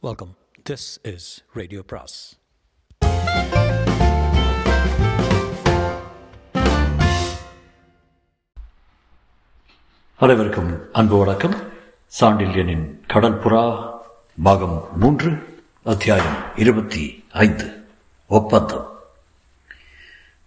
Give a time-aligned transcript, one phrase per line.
[0.00, 0.36] Welcome
[0.70, 2.38] this is radio பிராஸ்
[10.16, 11.54] அனைவருக்கும் அன்பு வணக்கம்.
[12.20, 13.90] சாண்டில்யனின் கடல் புறா
[14.42, 17.86] பாகம் மூன்று அத்தியாயம் இருபத்தி ஐந்து.
[18.28, 18.98] ஒப்பந்தம்.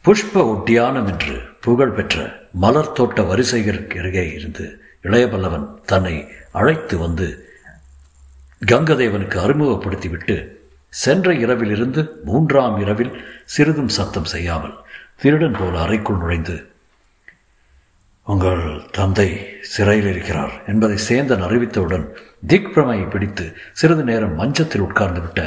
[0.05, 7.50] புஷ்ப உட்டியானம் என்று புகழ் பெற்ற மலர் தோட்ட வரிசைகளுக்கு அருகே இருந்து இளையபல்லவன் தன்னை அழைத்து வந்து
[8.61, 10.35] கங்கதேவனுக்கு அறிமுகப்படுத்திவிட்டு
[10.93, 13.13] சென்ற இரவிலிருந்து மூன்றாம் இரவில்
[13.45, 14.75] சிறிதும் சத்தம் செய்யாமல்
[15.15, 16.55] திருடன் போல அறைக்குள் நுழைந்து
[18.27, 19.27] உங்கள் தந்தை
[19.61, 22.05] சிறையில் இருக்கிறார் என்பதை சேந்தன் அறிவித்தவுடன்
[22.47, 25.41] திக் பிரமையை பிடித்து சிறிது நேரம் மஞ்சத்தில் உட்கார்ந்து விட்ட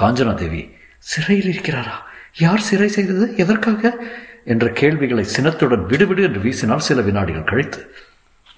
[0.00, 0.62] காஞ்சனா தேவி
[0.98, 1.96] சிறையில் இருக்கிறாரா?
[2.38, 3.34] யார் சிறை செய்தது?
[3.36, 3.92] எதற்காக?
[4.44, 7.80] என்ற கேள்விகளை சினத்துடன் விடுவிடு என்று வீசினால் சில வினாடிகள் கழித்து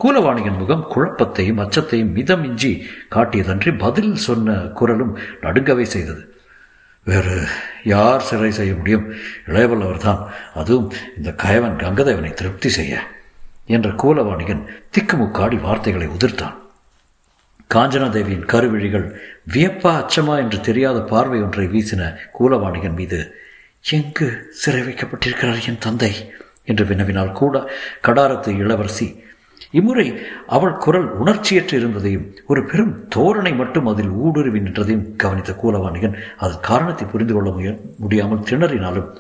[0.05, 6.35] கூலவாணியின் முகம் குழப்பத்தையும் அச்சத்தையும் மிதமிஞ்சி காட்டியதன்றி பதில் சொன்ன குரலும் நடுங்கவே செய்தது.
[7.05, 7.47] வேறு
[7.85, 9.13] யார் சிறை செய்ய முடியும்?
[9.47, 13.03] இளையவல்லவர் தான் அதுவும் இந்த கயவன் கங்கதேவனை திருப்தி செய்ய
[13.67, 14.63] என்ற கூலவாணிகன்
[14.99, 16.57] திக்குமுக்காடி வார்த்தைகளை உதிர்த்தான்.
[17.75, 19.21] காஞ்சனாதேவியின் கருவிழிகள்
[19.53, 23.35] வியப்பா அச்சமா என்று தெரியாத பார்வை ஒன்றை வீசின கூலவாணிகன் மீது
[23.83, 26.33] எங்கு சிறை வைக்கப்பட்டிருக்கிறார் என் தந்தை?
[26.65, 27.71] என்று வினவினால் கூட
[28.03, 29.27] கடாரத்து இளவரசி
[29.79, 30.07] இம்முறை
[30.47, 37.07] அவள் குரல் உணர்ச்சியற்று இருந்ததையும் ஒரு பெரும் தோரணை மட்டும் அதில் ஊடுருவி நின்றதையும் கவனித்த கூலவாணிகன் அதன் காரணத்தை
[37.07, 39.11] புரிந்து கொள்ள முய முடியாமல் திணறினாலும்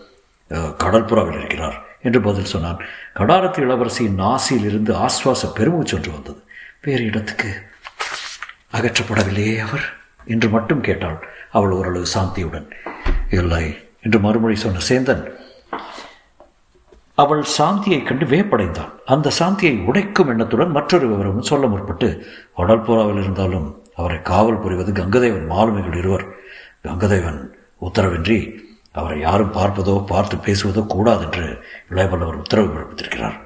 [0.83, 2.83] கடற்புறாவில் இருக்கிறார் என்று பதில் சொன்னான்.
[3.15, 6.41] கடாரத்து இளவரசியின் நாசியில் இருந்து ஆஸ்வாச பெருமூச்சு ஒன்று வந்தது.
[6.83, 7.51] வேறு இடத்துக்கு
[8.79, 9.85] அகற்றப்படவில்லையே அவர்?
[10.25, 11.19] என்று மட்டும் கேட்டாள்
[11.51, 12.69] அவள் ஓரளவு சாந்தியுடன்.
[13.31, 13.65] இல்லை
[14.03, 15.25] என்று மறுமொழி சொன்ன சேந்தன்.
[17.23, 22.09] அவள் சாந்தியை கண்டு வேப்படைந்தான் அந்த சாந்தியை உடைக்கும் எண்ணத்துடன் மற்றொரு விவரமும் சொல்ல முற்பட்டு
[22.59, 26.25] வடல்புறாவில் இருந்தாலும் அவரை காவல் புரிவது கங்கதேவன் மாலுமிகள் இருவர்.
[26.87, 27.41] கங்கதேவன்
[27.87, 28.39] உத்தரவின்றி
[28.93, 31.47] அவரை யாரும் பார்ப்பதோ பார்த்து பேசுவதோ கூடாது என்று
[31.91, 33.37] இளையவல்லவர் உத்தரவு பிறப்பித்திருக்கிறார்.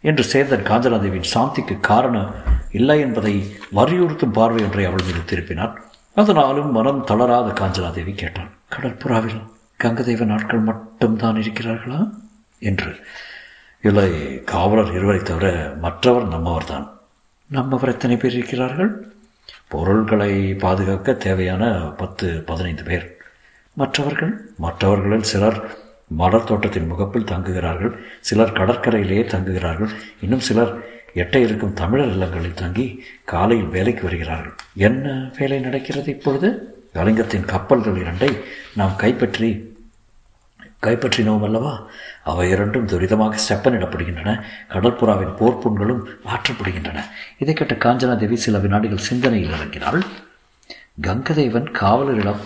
[0.00, 2.30] என்று சேந்தன் காஞ்சனாதேவியின் சாந்திக்கு காரணம்
[2.78, 3.34] இல்லை என்பதை
[3.78, 5.74] வலியுறுத்தும் பார்வை ஒன்றை அவள் மீது திருப்பினான்.
[6.16, 9.40] அதனாலும் மனம் தளராத காஞ்சனாதேவி கேட்டான் கடற்புறாவில்
[9.80, 12.00] கங்கதேவன் ஆட்கள் மட்டும்தான் இருக்கிறார்களா?
[12.58, 12.96] என்று.
[13.82, 16.98] இல்லை காவலர் இருவரை தவிர மற்றவர் நம்மவர் தான்
[17.46, 19.12] நம்மவர் எத்தனை பேர் இருக்கிறார்கள்?
[19.68, 23.16] பொருள்களை பாதுகாக்க தேவையான பத்து பதினைந்து பேர்.
[23.72, 24.50] மற்றவர்கள்?
[24.58, 29.88] மற்றவர்களில் சிலர் மலர் தோட்டத்தின் முகப்பில் தங்குகிறார்கள் சிலர் கடற்கரையிலேயே தங்குகிறார்கள்
[30.20, 34.52] இன்னும் சிலர் எட்ட இருக்கும் தமிழர் இல்லங்களில் தங்கி காலையில் வேலைக்கு வருகிறார்கள்.
[34.74, 36.76] என்ன வேலை நடக்கிறது இப்பொழுது?
[36.94, 38.38] கலிங்கத்தின் கப்பல்கள் இரண்டை
[38.74, 39.73] நாம் கைப்பற்றி
[40.86, 41.86] கைப்பற்றினோம் அல்லவா?
[42.22, 44.42] அவை இரண்டும் துரிதமாக செப்பனிடப்படுகின்றன.
[44.68, 47.04] கடற்புறாவின் போர்ப்புண்களும் மாற்றப்படுகின்றன.
[47.38, 50.02] இதை கேட்ட காஞ்சனாதேவி சில வினாடிகள் சிந்தனையில் இறங்கினாள்.
[51.02, 52.42] கங்கதேவன் காவலரிடம்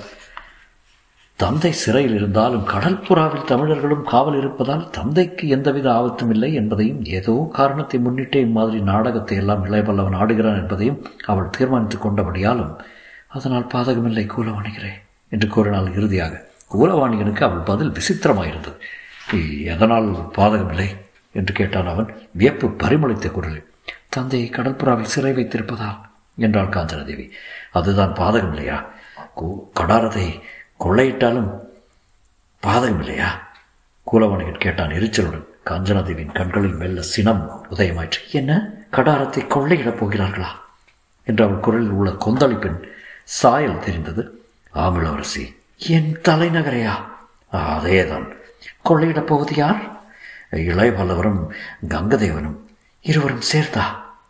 [1.37, 8.37] தந்தை சிறையில் இருந்தாலும் கடற்புறாவில் தமிழர்களும் காவல் இருப்பதால் தந்தைக்கு எந்தவித ஆபத்தும் இல்லை என்பதையும் ஏதோ காரணத்தை முன்னிட்டே
[8.37, 12.77] இம்மாதிரி நாடகத்தை எல்லாம் இளையபல்லவன் ஆடுகிறான் என்பதையும் அவள் தீர்மானித்துக் கொண்டபடியாலும்
[13.29, 14.93] அதனால் பாதகமில்லை கூலவாணிகிறே
[15.29, 16.48] என்று கூறினாள் இறுதியாக.
[16.71, 18.77] கூலவாணிகனுக்கு அவள் பதில் விசித்திரமாயிருந்தது.
[19.65, 20.97] எதனால் பாதகமில்லை?
[21.33, 22.29] என்று கேட்டான் அவன்.
[22.31, 23.73] வியப்பு பரிமளித்த குரலில்.
[24.09, 25.99] தந்தையை கடற்புறாவில் சிறை வைத்திருப்பதால்
[26.37, 27.31] என்றாள் காஞ்சனதேவி.
[27.73, 28.91] அதுதான் பாதகம் இல்லையா
[29.75, 30.41] கடாரத்தை
[30.81, 31.61] கொள்ளையிட்டாலும்
[32.63, 33.49] பாதகம் இல்லையா
[34.13, 35.45] கூலவாணிகன் கேட்டான் எரிச்சலுடன்.
[35.67, 38.31] காஞ்சனாதேவியின் கண்களில் மெல்ல சினம் உதயமாயிற்று.
[38.33, 38.71] என்ன?
[38.93, 40.47] கடாரத்தை கொள்ளையிடப் போகிறார்களா?
[41.25, 42.83] என்று அவள் குரலில் உள்ள கொந்தளிப்பின்
[43.25, 44.45] சாயல் தெரிந்தது.
[44.75, 46.93] ஆமிளவரசி என் தலைநகரையா?
[47.53, 48.33] அதேதான்.
[48.85, 50.03] கொள்ளையிடப் போவது யார்?
[50.51, 51.47] இளையபல்லவரும்
[51.89, 52.57] கங்கதேவனும்
[53.01, 53.83] இருவரும் சேர்த்தா?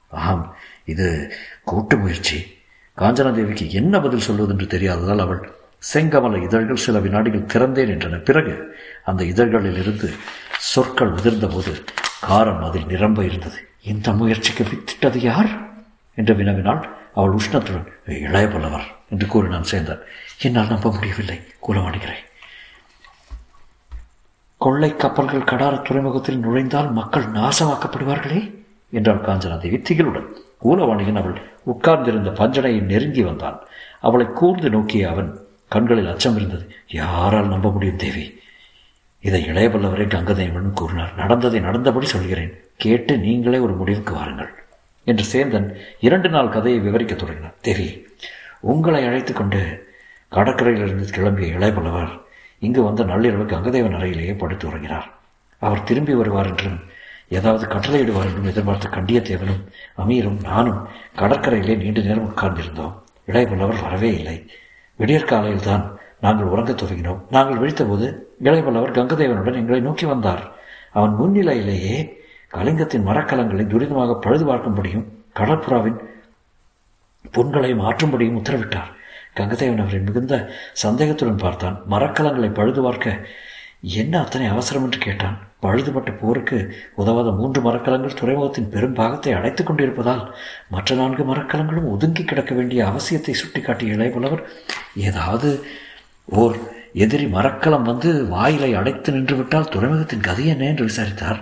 [0.09, 1.32] ஆம் இது
[1.64, 2.59] கூட்டு முயற்சி.
[2.98, 5.53] காஞ்சனாதேவிக்கு என்ன பதில் சொல்வதென்று தெரியாததால் அவள்
[5.94, 8.25] செங்கமல இதழ்கள் சில வினாடிகள் திறந்தே நின்றன.
[8.25, 10.12] பிறகு அந்த இதழ்களில் இருந்து
[10.59, 11.84] சொற்கள் உதிர்ந்தபோது
[12.26, 13.69] காரம் அதில் நிரம்ப இருந்தது.
[13.82, 15.67] இந்த முயற்சிக்கு வித்திட்டது யார்?
[16.18, 16.82] என்று வினவினாள்.
[17.14, 17.88] அவள் உஷ்ணத்துடன்
[18.26, 20.02] இளைய பல்லவர் என்று கூறினான் சேர்ந்தார்
[20.42, 22.24] என்னால் நம்ப முடியவில்லை கூலமாடுகிறேன்
[24.56, 28.41] கொள்ளை கப்பல்கள் கடார துறைமுகத்தில் நுழைந்தால் மக்கள் நாசமாக்கப்படுவார்களே
[28.91, 30.28] என்றாள் காஞ்சனாதேவி திகிலுடன்.
[30.65, 33.59] கூலவாணியன் அவள் உட்கார்ந்திருந்த பஞ்சனையை நெருங்கி வந்தான்.
[34.00, 35.30] அவளை கூர்ந்து நோக்கிய அவன்
[35.68, 36.64] கண்களில் அச்சம் இருந்தது.
[36.92, 38.24] யாரால் நம்ப முடியும் தேவி?
[39.21, 41.14] இதை இளையவல்லவரே கங்கதேவன் கூறினார்.
[41.14, 42.53] நடந்ததை நடந்தபடி சொல்கிறேன்.
[42.76, 44.53] கேட்டு நீங்களே ஒரு முடிவுக்கு வாருங்கள்.
[45.09, 48.07] என்று சேந்தன் இரண்டு நாள் கதையை விவரிக்க தொடங்கினார் தேவி
[48.60, 49.87] உங்களை அழைத்து கொண்டு
[50.33, 52.21] கடற்கரையிலிருந்து கிளம்பிய இளையபல்லவர்
[52.59, 55.05] இங்கு வந்த நள்ளிரவு கங்கதேவன் அறையிலேயே படுத்து உறங்கினார்.
[55.59, 56.78] அவர் திரும்பி வருவார் என்றும்
[57.28, 59.66] ஏதாவது கட்டளையிடுவார் என்றும் எதிர்பார்த்த கண்டியத்தேவனும்
[59.99, 62.95] அமீரும் நானும் கடற்கரையிலே நீண்ட நேரம் உட்கார்ந்திருந்தோம்.
[63.27, 64.51] இளையபல்லவர் வரவே இல்லை.
[64.97, 67.21] விடியற்காலையில் தான் நாங்கள் உறங்கத் துவங்கினோம்.
[67.31, 70.53] நாங்கள் விழித்தபோது இளையபல்லவர் கங்கதேவனுடன் எங்களை நோக்கி வந்தார்.
[70.93, 72.17] அவன் முன்னிலையிலேயே
[72.50, 75.09] கலிங்கத்தின் மரக்கலங்களை துரிதமாக பழுது பார்க்கும்படியும்
[75.39, 75.98] கடற்புறாவின்
[77.34, 78.92] பொன்களை மாற்றும்படியும் உத்தரவிட்டார்.
[79.39, 80.34] கங்கதேவன் அவரை மிகுந்த
[80.83, 81.77] சந்தேகத்துடன் பார்த்தான்.
[81.91, 83.27] மரக்கலங்களை பழுது பார்க்க
[84.03, 85.36] என்ன அத்தனை அவசரம் என்று கேட்டான்.
[85.62, 86.59] பழுதுபட்ட போருக்கு
[86.95, 90.24] உதவாத மூன்று மரக்கலங்கள் துறைமுகத்தின் பெரும் பாகத்தை அடைத்துக் கொண்டிருப்பதால்
[90.68, 94.42] மற்ற நான்கு மரக்கலங்களும் ஒதுங்கி கிடக்க வேண்டிய அவசியத்தை சுட்டிக்காட்டிய இளையபுலவர்
[95.09, 95.50] ஏதாவது
[96.42, 96.56] ஓர்
[97.04, 101.41] எதிரி மரக்கலம் வந்து வாயிலை அடைத்து நின்றுவிட்டால் துறைமுகத்தின் கதை என்ன என்று விசாரித்தார்.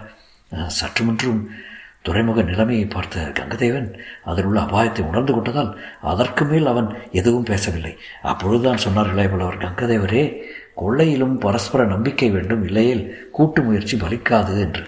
[0.53, 1.41] சற்றுமன்றும்
[2.03, 3.89] துறைமுக நிலைமையை பார்த்த கங்கதேவன்
[4.31, 5.71] அதில் உள்ள அபாயத்தை உணர்ந்து கொண்டதால்
[6.01, 7.93] அதற்கு மேல் அவன் எதுவும் பேசவில்லை.
[8.23, 10.23] அப்பொழுதுதான் சொன்னார்களே போலவர் கங்கதேவரே
[10.81, 14.85] கொள்ளையிலும் பரஸ்பர நம்பிக்கை வேண்டும் இல்லையில் கூட்டு முயற்சி பலிக்காது என்று.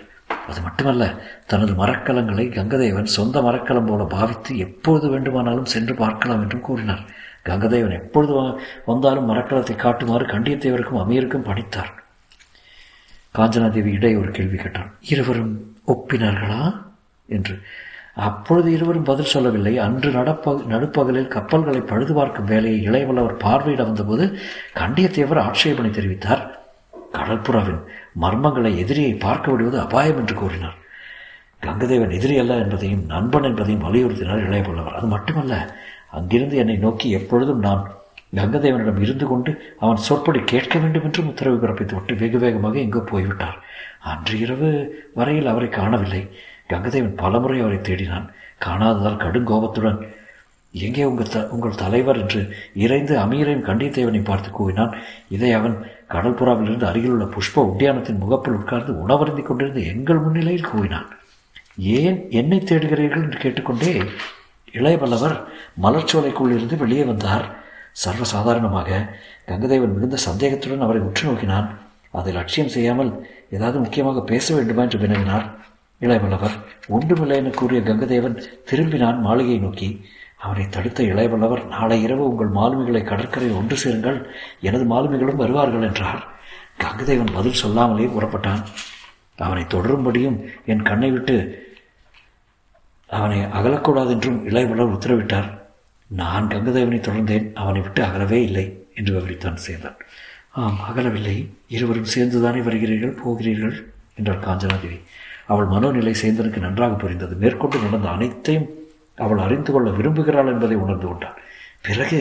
[0.48, 1.04] அது மட்டுமல்ல
[1.46, 7.02] தனது மரக்கலங்களை கங்கதேவன் சொந்த மரக்கலம் போல பாவித்து எப்பொழுது வேண்டுமானாலும் சென்று பார்க்கலாம் என்றும் கூறினார்.
[7.44, 8.34] கங்கதேவன் எப்பொழுது
[8.86, 11.92] வந்தாலும் மரக்கலத்தை காட்டுமாறு கண்டியத்தேவருக்கும் அமீருக்கும் பணித்தார்.
[13.38, 14.90] காஞ்சனாதேவி இடை ஒரு கேள்வி கேட்டான்.
[15.00, 16.82] இருவரும் ஒப்பினார்களா?
[17.26, 17.60] என்று.
[18.14, 19.78] அப்பொழுது இருவரும் பதில் சொல்லவில்லை.
[19.78, 24.38] அன்று நடப்ப நடுப்பகலில் கப்பல்களை பழுது பார்க்கும் வேலையை இளையவல்லவர் பார்வையிட வந்தபோது
[24.74, 26.50] கண்டியத்தேவர் ஆட்சேபனை தெரிவித்தார்.
[27.12, 27.82] கடற்புறாவின்
[28.20, 30.74] மர்மங்களை எதிரியை பார்க்க விடுவது அபாயம் என்று கூறினார்.
[31.62, 34.92] கங்கதேவன் எதிரி அல்ல என்பதையும் நண்பன் என்பதையும் வலியுறுத்தினார் இளையவல்லவர்.
[34.92, 35.74] அது மட்டுமல்ல
[36.10, 37.90] அங்கிருந்து என்னை நோக்கி எப்பொழுதும் நான்
[38.32, 43.58] கங்கதேவனிடம் இருந்து கொண்டு அவன் சொற்படி கேட்க வேண்டும் என்றும் உத்தரவு பிறப்பித்து விட்டு வெகு வேகமாக எங்கோ போய்விட்டார்
[44.10, 44.68] அன்று இரவு
[45.14, 46.22] வரையில் அவரை காணவில்லை.
[46.68, 48.26] கங்கதேவன் பலமுறை அவரை தேடினான்.
[48.64, 49.98] காணாததால் கடுங்கோபத்துடன்
[50.74, 52.18] எங்கே உங்கள் த உங்கள் தலைவர்?
[52.18, 52.40] என்று
[52.74, 54.92] இறைந்து அமீரையும் கண்டித்தேவனை பார்த்து கூவினான்.
[55.28, 55.76] இதை அவன்
[56.08, 61.08] கடற்புறாவிலிருந்து அருகிலுள்ள புஷ்ப உத்தியானத்தின் முகப்பில் உட்கார்ந்து உணவருந்தி கொண்டிருந்த எங்கள் முன்னிலையில் கூவினான்.
[61.76, 63.22] ஏன் என்னை தேடுகிறீர்கள்?
[63.22, 63.92] என்று கேட்டுக்கொண்டே
[64.72, 65.36] இளையவல்லவர்
[65.82, 67.46] மலர்ச்சோலைக்குள் இருந்து வெளியே வந்தார்.
[68.04, 68.98] சர்வசாதாரணமாக
[69.50, 71.68] கங்கதேவன் மிகுந்த சந்தேகத்துடன் அவரை உற்று நோக்கினான்.
[72.18, 73.10] அதை லட்சியம் செய்யாமல்
[73.56, 75.46] ஏதாவது முக்கியமாக பேச வேண்டுமா என்று வினவினார்.
[76.00, 76.56] இளையவல்லவர்
[76.96, 78.36] ஒன்றுமில்லை என கூறிய கங்கதேவன்
[78.70, 79.88] திரும்பினான் மாளிகையை நோக்கி.
[80.36, 84.18] அவனை தடுத்த இளையவல்லவர் நாளை இரவு உங்கள் மாலுமிகளை கடற்கரை ஒன்று சேருங்கள்
[84.60, 86.20] எனது மாலுமிகளும் வருவார்கள் என்றார்.
[86.82, 88.62] கங்கதேவன் பதில் சொல்லாமலே புறப்பட்டான்.
[89.46, 90.38] அவனை தொடரும்படியும்
[90.72, 91.36] என் கண்ணை விட்டு
[93.10, 95.48] அவனை அகலக்கூடாது என்றும் இளையவல்லவர் உத்தரவிட்டார்.
[96.08, 99.96] நான் கங்கதேவனை தொடர்ந்தேன் அவனை விட்டு அகலவே இல்லை என்று விவரித்தான் சேர்ந்தான்
[100.50, 101.48] ஆம் அகலவில்லை.
[101.68, 103.92] இருவரும் சேர்ந்துதானே வருகிறீர்கள் போகிறீர்கள்?
[104.14, 104.98] என்றார் காஞ்சனாதேவி
[105.46, 107.34] அவள் மனோநிலை சேந்தனுக்கு நன்றாக புரிந்தது.
[107.36, 108.68] மேற்கொண்டு நடந்த அனைத்தையும்
[109.16, 111.38] அவள் அறிந்து கொள்ள விரும்புகிறாள் என்பதை உணர்ந்து கொண்டாள்.
[111.82, 112.20] பிறகு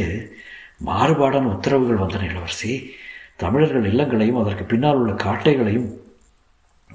[0.85, 2.91] மாறுபாடான உத்தரவுகள் வந்தன இளவரசி.
[3.35, 5.89] தமிழர்கள் இல்லங்களையும் அதற்கு பின்னால் உள்ள காட்டைகளையும்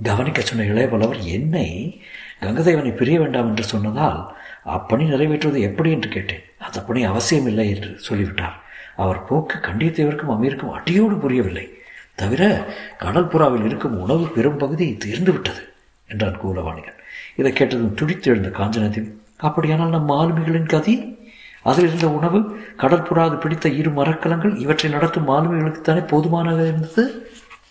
[0.02, 2.00] கவனிக்க சொன்ன இளையவல்லவர் என்னை
[2.40, 4.34] கங்கதேவனை பிரிய வேண்டாம் என்று சொன்னதால்
[4.66, 6.42] அப்பணி நிறைவேற்றுவது எப்படி என்று கேட்டேன்.
[6.58, 8.62] அந்த பணி அவசியமில்லை என்று சொல்லிவிட்டார்.
[8.96, 11.72] அவர் போக்கு கண்டியத்தேவருக்கும் அமீருக்கும் அடியோடு புரியவில்லை.
[12.14, 12.66] தவிர
[13.00, 15.68] கடற்புறாவில் இருக்கும் உணவு பெரும் பகுதி தீர்ந்து விட்டது
[16.08, 16.98] என்றான் கூலவாணிகன்.
[17.36, 21.20] இதை கேட்டதும் துடித்து எழுந்த காஞ்சனத்தில் அப்படியானால் நம் மாலுமிகளின் கதி?
[21.62, 27.30] அதில் இருந்த உணவு கடற்புறாது பிடித்த இரு மரக்கலங்கள் இவற்றை நடத்தும் மாலுமிகளுக்குத்தானே போதுமானதாக இருந்தது?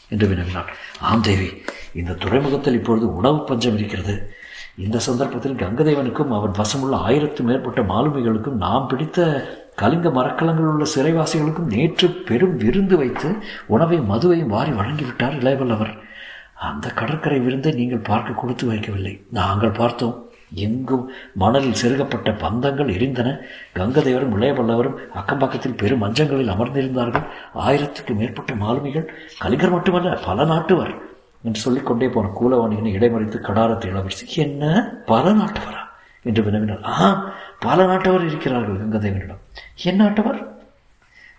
[0.10, 0.66] என்று வினவினான்.
[1.00, 4.36] ஆம் தேவி இந்த துறைமுகத்தில் இப்பொழுது உணவு பஞ்சம் இருக்கிறது.
[4.83, 9.19] இந்த சந்தர்ப்பத்தில் கங்கதேவனுக்கும் அவன் வசமுள்ள ஆயிரத்து மேற்பட்ட மாலுமிகளுக்கும் நாம் பிடித்த
[9.75, 13.30] கலிங்க மரக்கலங்கள் உள்ள சிறைவாசிகளுக்கும் நேற்று பெரும் விருந்து வைத்து
[13.68, 15.94] உணவையும் மதுவையும் வாரி வழங்கிவிட்டார் இளையவல்லவர்.
[16.69, 19.14] அந்த கடற்கரை விருந்தை நீங்கள் பார்க்க கொடுத்து வைக்கவில்லை.
[19.31, 20.18] நாங்கள் பார்த்தோம்.
[20.54, 23.30] எங்கும் மணலில் செருகப்பட்ட பந்தங்கள் எரிந்தன.
[23.76, 27.26] கங்கதேவரும் இளையவல்லவரும் அக்கம்பக்கத்தில் பெரும் மஞ்சங்களில் அமர்ந்திருந்தார்கள்.
[27.56, 29.07] ஆயிரத்துக்கு மேற்பட்ட மாலுமிகள்
[29.42, 30.94] கலிங்கர் மட்டுமல்ல பல நாட்டுவர்.
[31.44, 34.64] என்று சொல்லிக்கொண்டே போன கூலவாணிகனை இடைமறித்து கடாரத்தை இளவரசி என்ன?
[35.06, 35.83] பல நாட்டவரா
[36.24, 39.42] என்று வினவினார் ஆ பல நாட்டவர் இருக்கிறார்கள் கங்கதேவனிடம்.
[39.83, 40.40] என் நாட்டவர்?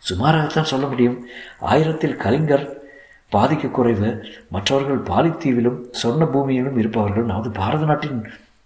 [0.02, 1.18] சுமாராகத்தான் சொல்ல முடியும்.
[1.60, 2.66] ஆயிரத்தில் கலிங்கர்
[3.32, 4.08] பாதிக்க குறைவு
[4.50, 8.18] மற்றவர்கள் பாலித்தீவிலும் சொர்ண பூமியிலும் இருப்பவர்கள் நமது பாரத நாட்டின்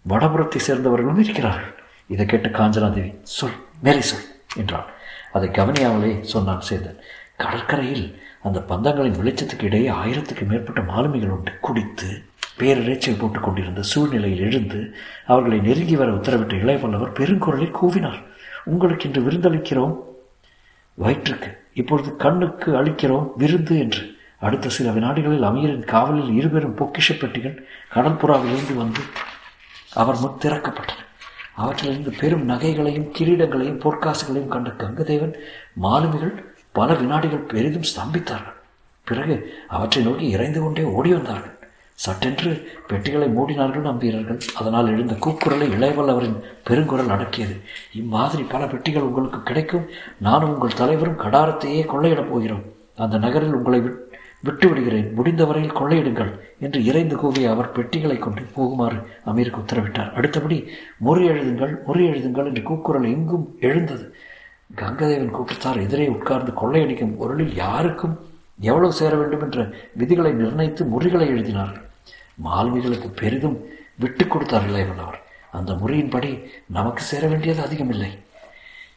[0.09, 1.75] வடபுறத்தை சேர்ந்தவர்களும் இருக்கிறார்கள்.
[2.09, 4.27] இதை கேட்ட காஞ்சனாதேவி சொல் மேலே சொல்
[4.57, 4.91] என்றான்
[5.33, 6.99] அதை கவனியாமலே சொன்னான் சேந்தன்.
[7.37, 12.23] கடற்கரையில் அந்த பந்தங்களின் வெளிச்சத்துக்கு இடையே ஆயிரத்துக்கு மேற்பட்ட மாலுமிகள் உண்டு குடித்து
[12.59, 14.95] பேரிரைச்சல் போட்டுக் கொண்டிருந்த சூழ்நிலையில் எழுந்து
[15.27, 18.23] அவர்களை நெருங்கி வர உத்தரவிட்ட இளையவல்லவர் பெருங்குரலில் கூவினார்.
[18.65, 19.97] உங்களுக்கு இன்று விருந்தளிக்கிறோம்.
[20.95, 24.17] வயிற்றுக்கு இப்பொழுது கண்ணுக்கு அளிக்கிறோம் விருந்து என்று.
[24.41, 29.01] அடுத்த சில வினாடிகளில் அமீரின் காவலில் இருபெரும் பொக்கிஷ பெட்டிகள் கடற்புறாவிலிருந்து வந்து
[29.95, 31.05] அவர் முன் திறக்கப்பட்டன.
[31.55, 35.33] அவற்றிலிருந்து பெரும் நகைகளையும் கிரீடங்களையும் பொற்காசுகளையும் கண்ட கங்கதேவன்
[35.83, 38.57] மாலுமிகள் பல வினாடிகள் பெரிதும் ஸ்தம்பித்தார்கள்.
[39.09, 39.35] பிறகு
[39.77, 41.55] அவற்றை நோக்கி இறைந்து கொண்டே ஓடி வந்தார்கள்.
[42.05, 42.51] சட்டென்று
[42.89, 44.41] பெட்டிகளை மூடினார்கள் நம் வீரர்கள்.
[44.61, 46.37] அதனால் எழுந்த கூக்குரலை இளையவல்லவரின்
[46.69, 47.55] பெருங்குரல் அடக்கியது.
[48.01, 49.87] இம்மாதிரி பல பெட்டிகள் உங்களுக்கு கிடைக்கும்.
[50.27, 52.65] நானும் உங்கள் தலைவரும் கடாரத்தையே கொள்ளையிடப் போகிறோம்.
[53.05, 54.03] அந்த நகரில் உங்களை விட்
[54.47, 56.31] விட்டு விடுகிறேன் முடிந்தவரையில் கொள்ளையிடுங்கள்
[56.65, 58.99] என்று இறைந்து கூவிய அவர் பெட்டிகளை கொண்டு போகுமாறு
[59.31, 60.13] அமீருக்கு உத்தரவிட்டார்.
[60.19, 60.59] அடுத்தபடி
[61.07, 64.05] முறி எழுதுங்கள் முறி எழுதுங்கள் என்று கூக்குரல் எங்கும் எழுந்தது.
[64.75, 68.29] கங்கதேவன் கூட்டத்தார் எதிரே உட்கார்ந்து கொள்ளையடிக்கும் பொருளில் யாருக்கும்
[68.61, 71.85] எவ்வளவு சேர வேண்டும் என்ற விதிகளை நிர்ணயித்து முறிகளை எழுதினார்கள்.
[72.35, 73.65] மாலுமிகளுக்கு பெரிதும்
[73.97, 75.23] விட்டு கொடுத்தார் இளையவன் அவர்.
[75.53, 78.19] அந்த முறையின்படி நமக்கு சேர வேண்டியது அதிகமில்லை.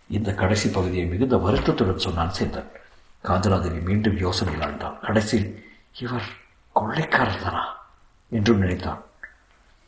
[0.10, 2.72] இந்த கடைசி பகுதியை மிகுந்த வருத்தத்துடன் சொன்னான் சேந்தன்.
[3.24, 5.00] காஞ்சனாதேவி மீண்டும் யோசனையில் ஆழ்ந்தாள்.
[5.00, 5.66] கடைசியில்
[6.02, 6.26] இவர்
[6.76, 7.78] கொள்ளைக்காரர் தானா?
[8.30, 9.04] என்றும் நினைத்தான்.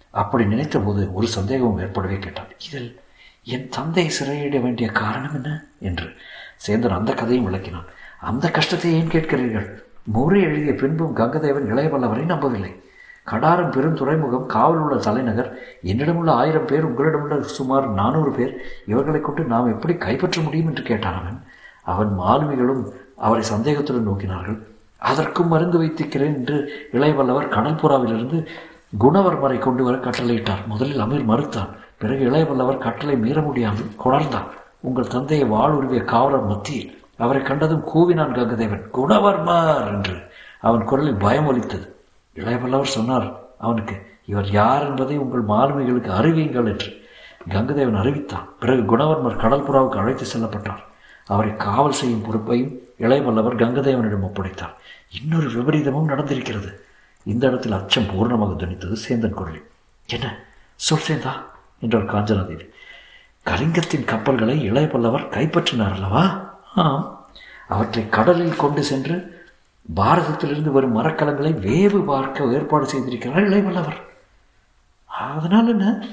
[0.09, 2.47] அப்படி நினைத்த போது ஒரு சந்தேகமும் ஏற்படவே கேட்டான்.
[2.67, 2.99] இதில்
[3.43, 5.63] என் தந்தை சிறையிட வேண்டிய காரணம் என்ன?
[5.79, 6.13] என்று
[6.67, 7.87] சேந்தன் அந்த கதையும் விளக்கினான்.
[8.21, 9.67] அந்த கஷ்டத்தை ஏன் கேட்கிறீர்கள்?
[10.03, 12.81] முறை எழுதிய பின்பும் கங்கதேவன் இளையவல்லவரை நம்பவில்லை.
[13.27, 18.53] கடாரம் பெரும் துறைமுகம் காவல் உள்ள தலைநகர் என்னிடமுள்ள ஆயிரம் பேர் உங்களிடமுள்ள சுமார் நானூறு பேர்
[18.85, 21.43] இவர்களை கொண்டு நாம் எப்படி கைப்பற்ற முடியும் என்று கேட்டான் அவன்.
[21.83, 24.59] அவன் மாலுமிகளும் அவரை சந்தேகத்துடன் நோக்கினார்கள்.
[24.97, 28.45] அதற்கும் மருந்து வைத்திருக்கிறேன் என்று இளையவல்லவர் கடல்புறாவிலிருந்து
[28.99, 30.65] குணவர்மரை கொண்டு வர கட்டளையிட்டார்.
[30.65, 31.69] முதலில் அமீர் மறுத்தான்.
[32.01, 34.47] பிறகு இளையவல்லவர் கட்டளை மீற முடியாமல் கொணர்ந்தான்
[34.79, 40.31] உங்கள் தந்தையை வாழ் காவலர் மத்தியில் அவரை கண்டதும் கூவினான் கங்கதேவன் குணவர்மர் என்று.
[40.61, 41.95] அவன் குரலில் பயம் ஒலித்தது.
[42.35, 47.05] இளையவல்லவர் சொன்னார் அவனுக்கு இவர் யார் என்பதை உங்கள் மாலுமிகளுக்கு அறிவியுங்கள் என்று.
[47.49, 48.47] கங்கதேவன் அறிவித்தான்.
[48.59, 50.83] பிறகு குணவர்மர் கடல்புறாவுக்கு அழைத்து செல்லப்பட்டார்.
[51.25, 54.73] அவரை காவல் செய்யும் பொறுப்பையும் இளையவல்லவர் கங்கதேவனிடம் ஒப்படைத்தார்.
[55.21, 56.73] இன்னொரு விபரீதமும் நடந்திருக்கிறது.
[57.23, 59.69] இந்த இடத்தில் அச்சம் பூர்ணமாக துணித்தது சேந்தன் குரலில்.
[60.07, 60.43] என்ன?
[60.75, 61.49] சொல் சேந்தா.
[61.81, 62.69] என்றார் காஞ்சனாதேவி.
[63.45, 66.55] கலிங்கத்தின் கப்பல்களை இளையவல்லவர் கைப்பற்றினார் அல்லவா?
[66.75, 67.25] ஆம்.
[67.67, 69.45] அவற்றை கடலில் கொண்டு சென்று
[69.95, 73.99] பாரதத்திலிருந்து வரும் மரக்கலங்களை வேவு பார்க்க ஏற்பாடு செய்திருக்கிறார் இளையவல்லவர்
[75.05, 76.05] அதனால் என்ன?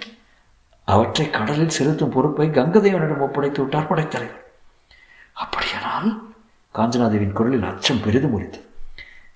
[0.85, 4.45] அவற்றை கடலில் செலுத்தும் பொறுப்பை கங்கதேவனிடம் ஒப்படைத்து விட்டார் படைத்தலைவர்.
[5.33, 6.33] அப்படியானால்
[6.75, 8.67] காஞ்சனாதேவின் குரலில் அச்சம் பெரிதும் ஒலித்தது.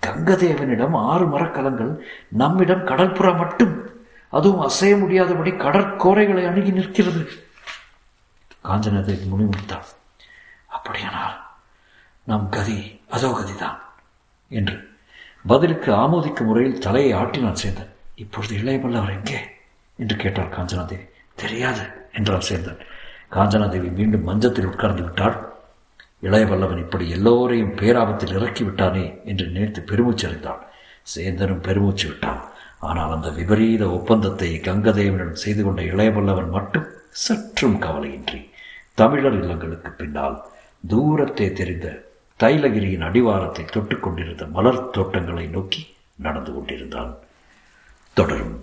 [0.07, 3.87] கங்கதேவனிடம் ஆறு மரக்கலங்கள் நம்மிடம் கடற்புறா மட்டும்
[4.33, 7.23] அதுவும் அசைய முடியாதபடி கடற்கோரைகளை அணுகி நிற்கிறது.
[8.67, 9.89] காஞ்சனாதேவி முனிமுடித்தாள்
[10.67, 11.37] அப்படியானால்
[12.25, 13.79] நம் கதி அதோ கதிதான்
[14.51, 14.77] என்று
[15.47, 19.39] பதிலுக்கு ஆமோதிக்கும் முறையில் தலையை ஆட்டினான் சேந்தன் இப்பொழுது இளையவல்லவர் எங்கே?
[19.99, 22.83] என்று கேட்டார் காஞ்சனாதேவி தெரியாது என்றார் சேந்தன்
[23.31, 25.37] காஞ்சனாதேவி மீண்டும் மஞ்சத்தில் உட்கார்ந்து விட்டாள்.
[26.23, 30.63] இளையவல்லவன் இப்படி எல்லோரையும் பேராபத்தில் இறக்கி விட்டானே என்று நினைத்து பெருமூச்சு அறிந்தாள்
[31.15, 32.43] சேந்தனும் பெருமூச்சு விட்டான்.
[32.83, 38.41] ஆனால் அந்த விபரீத ஒப்பந்தத்தை கங்கதேவனிடம் செய்து கொண்ட இளையவல்லவன் மட்டும் சற்றும் கவலையின்றி
[38.95, 40.39] தமிழர் இல்லங்களுக்கு பின்னால்
[40.91, 41.89] தூரத்தே தெரிந்த
[42.41, 45.83] தைலகிரியின் அடிவாரத்தை தொட்டுக்கொண்டிருந்த மலர் தோட்டங்களை நோக்கி
[46.17, 47.13] நடந்து கொண்டிருந்தான்.
[48.17, 48.57] தொடரும்.